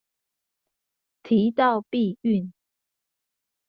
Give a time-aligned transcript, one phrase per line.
[1.21, 2.51] 提到避孕